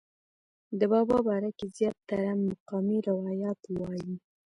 د 0.79 0.81
بابا 0.93 1.17
باره 1.27 1.49
کښې 1.57 1.67
زيات 1.77 1.97
تره 2.09 2.29
مقامي 2.47 2.97
روايات 3.09 3.59
وائي 3.79 4.13